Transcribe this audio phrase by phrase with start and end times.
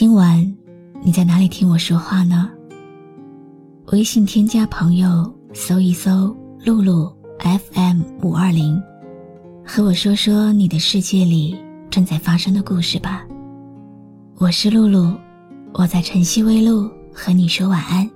[0.00, 0.40] 今晚
[1.04, 2.50] 你在哪里听我说话呢？
[3.88, 8.82] 微信添加朋友，搜一搜“露露 FM 五二零”，
[9.62, 11.54] 和我说说你的世界里
[11.90, 13.26] 正在发生的故事吧。
[14.36, 15.14] 我是露露，
[15.74, 18.10] 我在晨曦微露和你说晚安。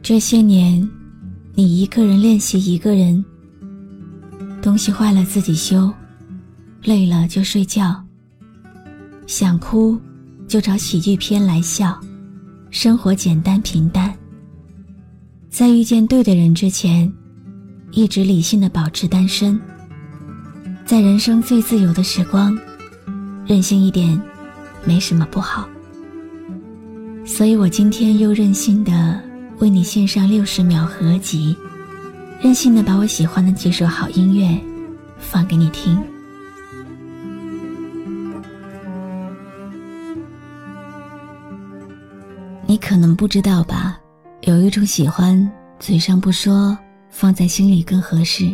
[0.00, 0.88] 这些年，
[1.54, 3.24] 你一个人练习一个人，
[4.62, 5.92] 东西坏了自己修。
[6.84, 7.98] 累了就睡觉，
[9.26, 9.98] 想哭
[10.46, 11.98] 就找喜剧片来笑，
[12.70, 14.14] 生活简单平淡。
[15.48, 17.10] 在遇见对的人之前，
[17.90, 19.58] 一直理性的保持单身。
[20.84, 22.54] 在人生最自由的时光，
[23.46, 24.20] 任性一点，
[24.84, 25.66] 没什么不好。
[27.24, 29.18] 所以我今天又任性的
[29.58, 31.56] 为你献上六十秒合集，
[32.42, 34.60] 任性的把我喜欢的几首好音乐
[35.16, 35.98] 放给你听。
[42.74, 44.00] 你可能不知道吧，
[44.40, 46.76] 有一种喜欢，嘴上不说，
[47.08, 48.52] 放在心里更合适；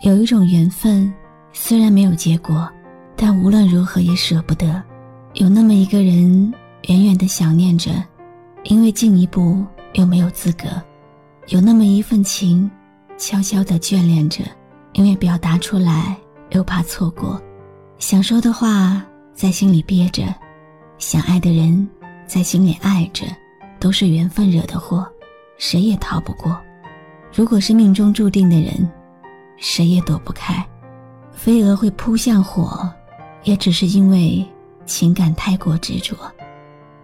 [0.00, 1.14] 有一种缘分，
[1.52, 2.68] 虽然没有结果，
[3.14, 4.82] 但无论如何也舍不得。
[5.34, 6.52] 有那么一个人，
[6.88, 7.92] 远远的想念着，
[8.64, 10.66] 因为进一步又没有资格；
[11.46, 12.68] 有那么一份情，
[13.16, 14.42] 悄悄的眷恋着，
[14.94, 16.16] 因为表达出来
[16.50, 17.40] 又怕错过。
[18.00, 19.00] 想说的话
[19.32, 20.24] 在心里憋着，
[20.98, 21.88] 想爱的人
[22.26, 23.24] 在心里爱着。
[23.84, 25.06] 都是缘分惹的祸，
[25.58, 26.58] 谁也逃不过。
[27.34, 28.90] 如果是命中注定的人，
[29.58, 30.66] 谁也躲不开。
[31.32, 32.90] 飞蛾会扑向火，
[33.42, 34.42] 也只是因为
[34.86, 36.16] 情感太过执着。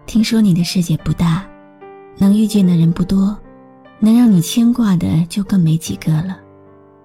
[0.07, 1.47] 听说你的世界不大，
[2.17, 3.37] 能遇见的人不多，
[3.99, 6.35] 能让你牵挂的就更没几个了。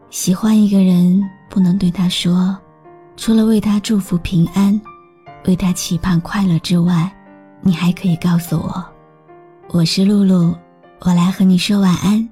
[0.08, 2.56] 喜欢一个人，不能对他说，
[3.14, 4.80] 除了为他祝福平安，
[5.44, 7.14] 为他期盼快乐之外，
[7.60, 8.82] 你还可以告诉我。
[9.68, 10.54] 我是露露，
[11.00, 12.26] 我来和你说晚安，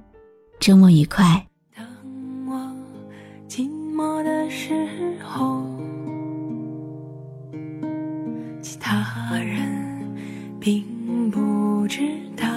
[0.59, 1.45] 周末愉快。
[1.75, 1.85] 当
[2.47, 2.55] 我
[3.47, 4.73] 寂寞的时
[5.21, 5.61] 候，
[8.61, 10.15] 其他人
[10.59, 12.01] 并不知
[12.37, 12.47] 道。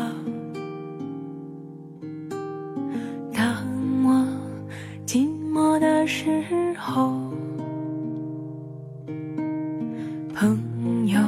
[3.35, 3.63] 当
[4.05, 4.27] 我
[5.05, 6.45] 寂寞的时
[6.79, 7.13] 候，
[10.35, 11.21] 朋友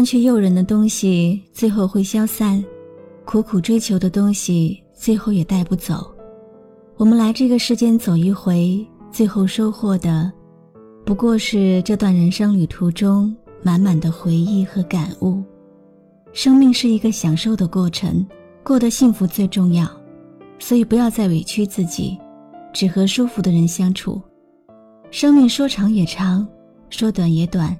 [0.00, 2.64] 上去诱人的东西，最后会消散。
[3.26, 6.10] 苦苦追求的东西，最后也带不走。
[6.96, 10.32] 我们来这个世间走一回，最后收获的，
[11.04, 15.44] 不过是这段人生旅途中满满的回忆和感悟。
[16.32, 18.26] 生命是一个享受的过程，
[18.64, 19.86] 过得幸福最重要。
[20.58, 22.16] 所以不要再委屈自己，
[22.72, 24.18] 只和舒服的人相处。
[25.10, 26.48] 生命说长也长，
[26.88, 27.78] 说短也短，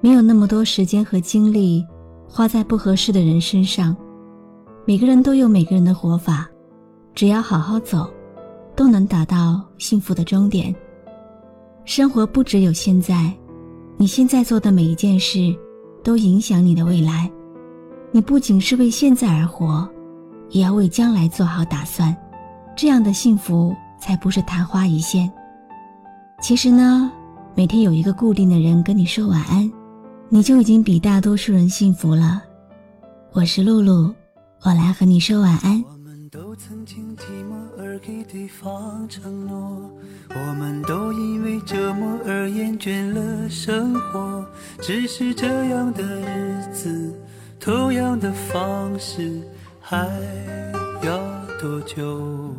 [0.00, 1.84] 没有那么多时间和精力
[2.28, 3.96] 花在不合适的人身上。
[4.86, 6.48] 每个人都有每个人的活法，
[7.14, 8.10] 只要好好走，
[8.74, 10.74] 都能达到幸福的终点。
[11.84, 13.32] 生活不只有现在，
[13.96, 15.54] 你现在做的每一件事，
[16.02, 17.30] 都影响你的未来。
[18.10, 19.88] 你不仅是为现在而活，
[20.48, 22.16] 也要为将来做好打算。
[22.76, 25.30] 这样的幸福才不是昙花一现。
[26.40, 27.12] 其实呢，
[27.54, 29.70] 每天有一个固定的人跟你说晚安，
[30.30, 32.42] 你就已经比大多数人幸福了。
[33.32, 34.14] 我是露露。
[34.62, 39.90] 我来和你说晚安我们都曾经寂寞而给对方承诺
[40.28, 44.46] 我们都因为折磨而厌倦了生活
[44.82, 47.18] 只是这样的日子
[47.58, 49.40] 同样的方式
[49.80, 50.06] 还
[51.02, 51.18] 要
[51.58, 52.54] 多久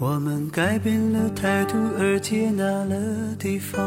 [0.00, 2.96] 我们改变了态度而接纳了
[3.38, 3.84] 对方，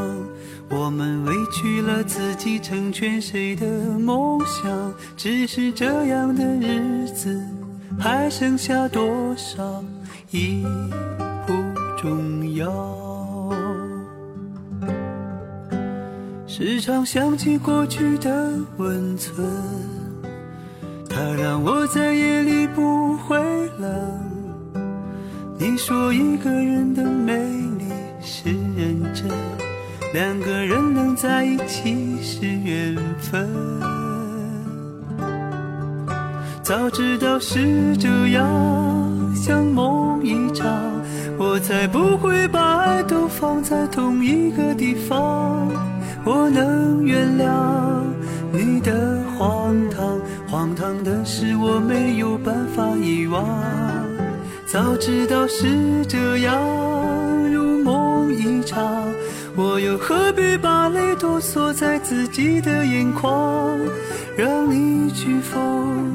[0.69, 3.65] 我们委屈了自己成全谁的
[3.97, 4.93] 梦想？
[5.17, 7.43] 只是这样的日子
[7.99, 9.83] 还剩下多少
[10.29, 10.63] 已
[11.47, 11.53] 不
[11.97, 12.71] 重要。
[16.45, 19.43] 时常想起过去的温存，
[21.09, 23.35] 它让我在夜里不会
[23.79, 24.32] 冷。
[25.57, 27.33] 你说一个人的美
[27.77, 27.85] 丽
[28.21, 29.29] 是认真，
[30.13, 33.47] 两个人能在一起是缘分。
[36.61, 38.45] 早知道是这样，
[39.35, 40.65] 像梦一场，
[41.37, 45.69] 我才不会把爱都放在同一个地方。
[46.25, 48.01] 我能原谅
[48.51, 53.43] 你的荒唐，荒唐的是我没有办法遗忘。
[54.73, 56.59] 早知道是这样，
[57.51, 59.05] 如梦一场，
[59.55, 63.79] 我又何必把泪都锁在自己的眼眶？
[64.35, 66.11] 让你去疯，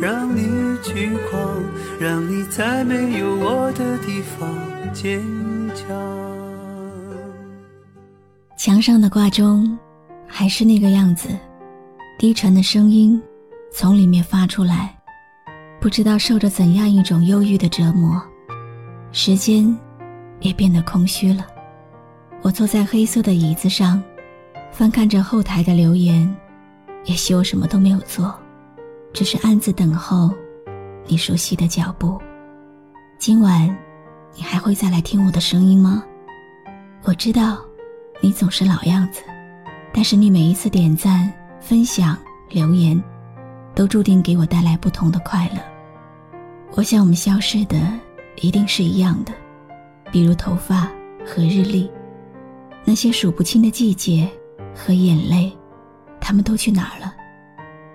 [0.00, 0.42] 让你
[0.82, 1.62] 去狂，
[2.00, 4.48] 让你在没有我的地方
[4.94, 5.22] 坚
[5.74, 5.86] 强。
[8.56, 9.78] 墙上的挂钟
[10.26, 11.28] 还是那个样子，
[12.18, 13.20] 低沉的声音
[13.70, 14.97] 从里面发出来。
[15.80, 18.20] 不知道受着怎样一种忧郁的折磨，
[19.12, 19.76] 时间
[20.40, 21.46] 也变得空虚了。
[22.42, 24.02] 我坐在黑色的椅子上，
[24.72, 26.34] 翻看着后台的留言，
[27.04, 28.34] 也许我什么都没有做，
[29.12, 30.32] 只是暗自等候
[31.06, 32.20] 你熟悉的脚步。
[33.16, 33.68] 今晚，
[34.34, 36.02] 你还会再来听我的声音吗？
[37.04, 37.58] 我知道，
[38.20, 39.22] 你总是老样子，
[39.92, 42.18] 但是你每一次点赞、分享、
[42.50, 43.00] 留言。
[43.74, 45.60] 都注定给我带来不同的快乐。
[46.72, 47.76] 我想我们消失的
[48.42, 49.32] 一定是一样的，
[50.12, 50.90] 比如头发
[51.24, 51.90] 和日历，
[52.84, 54.28] 那些数不清的季节
[54.74, 55.52] 和眼泪，
[56.20, 57.14] 他们都去哪儿了？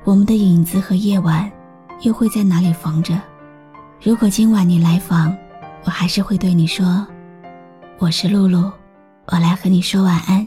[0.03, 1.49] 我们的影子和夜晚，
[2.01, 3.21] 又会在哪里缝着？
[4.01, 5.33] 如果今晚你来访，
[5.85, 7.07] 我还是会对你说
[7.99, 8.71] ：“我是露露，
[9.27, 10.45] 我来和你说晚安。”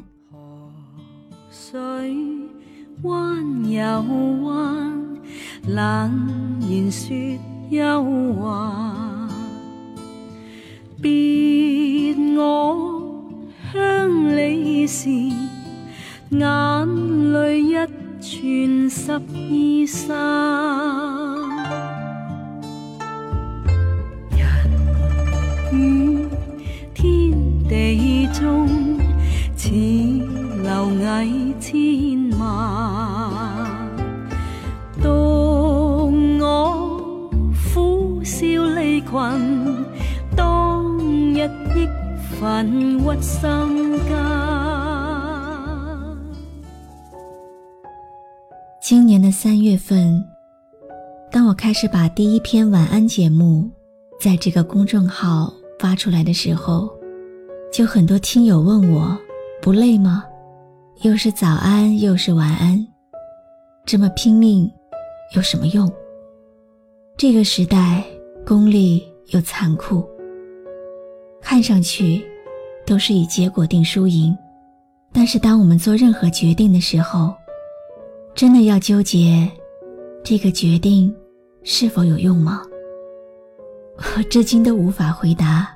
[5.66, 7.12] 冷言说
[7.70, 9.28] 忧患，
[11.02, 13.24] 别我
[13.72, 15.10] 乡里时，
[16.30, 17.74] 眼泪一
[18.20, 20.16] 串十二三。
[24.30, 24.38] 人
[25.72, 26.28] 与
[26.94, 27.32] 天
[27.68, 28.68] 地中，
[29.56, 29.68] 似
[30.62, 32.15] 蝼蚁千
[40.36, 41.88] 当日忆
[42.38, 44.16] 焚屈心间。
[48.80, 50.24] 今年的三月份，
[51.30, 53.68] 当我开始把第一篇晚安节目
[54.20, 56.88] 在这个公众号发出来的时候，
[57.72, 59.18] 就很多听友问我
[59.60, 60.24] 不累吗？
[61.02, 62.86] 又是早安又是晚安，
[63.84, 64.70] 这么拼命
[65.34, 65.90] 有什么用？
[67.16, 68.04] 这个时代。
[68.46, 69.02] 功利
[69.32, 70.08] 又残酷，
[71.42, 72.24] 看上去
[72.86, 74.32] 都是以结果定输赢，
[75.12, 77.34] 但是当我们做任何决定的时候，
[78.36, 79.50] 真的要纠结
[80.22, 81.12] 这个决定
[81.64, 82.62] 是否有用吗？
[84.16, 85.68] 我至今都无法回答。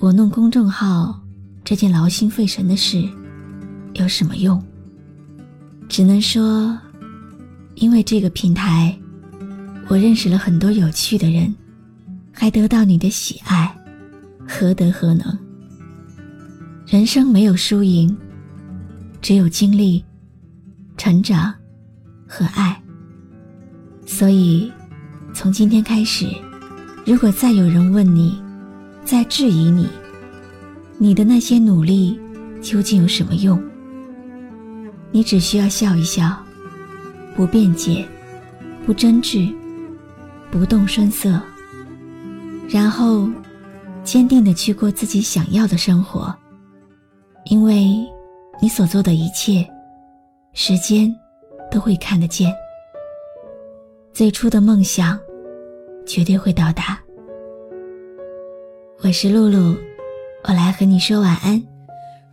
[0.00, 1.14] 我弄公众号
[1.62, 3.00] 这件劳心费神的事
[3.92, 4.60] 有什么用？
[5.88, 6.76] 只能说，
[7.76, 8.92] 因为这个平台，
[9.88, 11.54] 我认识了很多有趣的人。
[12.40, 13.76] 还得到你的喜爱，
[14.46, 15.36] 何德何能？
[16.86, 18.16] 人生没有输赢，
[19.20, 20.04] 只有经历、
[20.96, 21.52] 成长
[22.28, 22.80] 和爱。
[24.06, 24.70] 所以，
[25.34, 26.28] 从今天开始，
[27.04, 28.40] 如果再有人问你，
[29.04, 29.88] 在质疑你，
[30.96, 32.20] 你的那些努力
[32.62, 33.60] 究竟有什么用？
[35.10, 36.40] 你只需要笑一笑，
[37.34, 38.06] 不辩解，
[38.86, 39.52] 不争执，
[40.50, 41.40] 不动声色。
[42.68, 43.28] 然后，
[44.04, 46.34] 坚定的去过自己想要的生活，
[47.46, 48.06] 因为
[48.60, 49.66] 你所做的一切，
[50.52, 51.14] 时间
[51.70, 52.52] 都会看得见。
[54.12, 55.18] 最初的梦想，
[56.06, 56.98] 绝对会到达。
[59.02, 59.76] 我是露露，
[60.44, 61.62] 我来和你说晚安。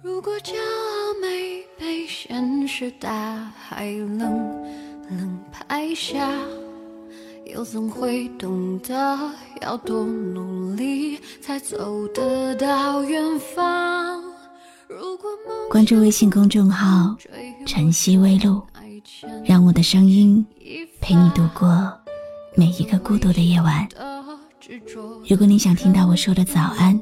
[0.02, 4.20] 如果骄傲没被现实大海冷
[5.10, 6.28] 冷拍下。
[7.54, 9.18] 又怎会懂得
[9.62, 14.22] 要多努力才走得到远方？
[15.70, 17.16] 关注微信公众号
[17.66, 18.62] “晨曦微露”，
[19.46, 20.46] 让我的声音
[21.00, 21.92] 陪你度过
[22.56, 23.88] 每一个孤独的夜晚。
[25.28, 27.00] 如果你想听到我说的早安，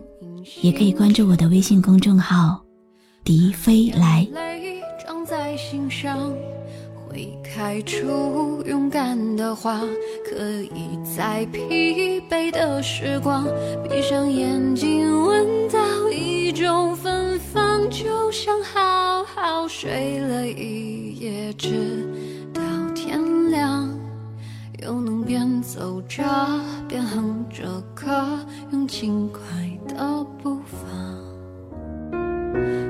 [0.61, 2.61] 也可以关注我的微信公众号
[3.23, 4.27] “笛飞来”。
[7.13, 9.79] 你开出勇敢的花，
[10.27, 10.43] 可
[10.73, 13.45] 以在疲惫的时光，
[13.87, 15.79] 闭上眼睛闻到
[16.09, 22.03] 一种芬芳，就像好好睡了一夜，直
[22.51, 22.61] 到
[22.95, 23.87] 天亮，
[24.83, 26.23] 又能边走着
[26.87, 28.39] 边哼着歌，
[28.71, 29.39] 用轻快
[29.87, 30.87] 的步伐。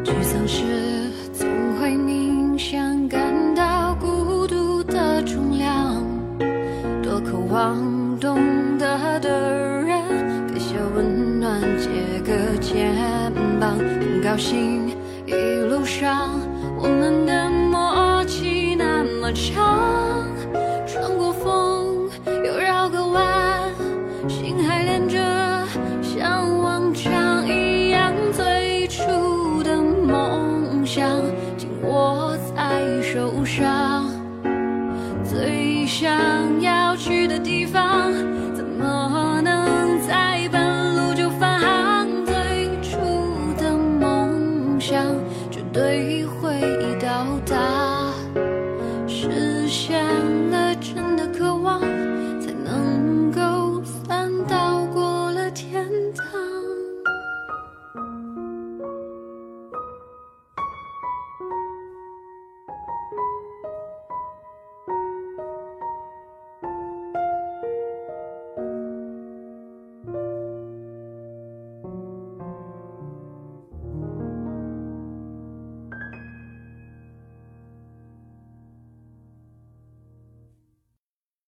[0.05, 1.02] 沮丧时
[13.71, 14.89] 很高兴
[15.25, 15.33] 一
[15.69, 16.39] 路上
[16.77, 20.27] 我们的默契那么长，
[20.85, 22.09] 穿过风
[22.45, 23.71] 又绕个弯，
[24.27, 25.17] 心还连着，
[26.01, 31.21] 像往常一样，最初的梦想
[31.57, 34.05] 紧握在手上。
[35.23, 38.11] 最想要去的地方。